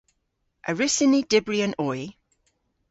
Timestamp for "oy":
1.87-2.01